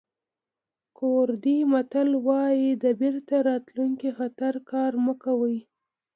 کوردي 0.97 1.57
متل 1.71 2.09
وایي 2.27 2.69
د 2.83 2.85
بېرته 3.01 3.35
راتلونکي 3.49 4.09
خطر 4.17 4.53
کار 4.71 4.91
مه 5.05 5.13
کوئ. 5.23 5.57